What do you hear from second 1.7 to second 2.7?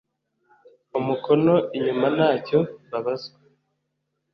inyuma ntacyo